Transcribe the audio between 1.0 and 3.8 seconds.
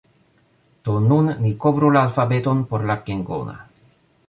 nun ni kovru la alfabeton por la klingona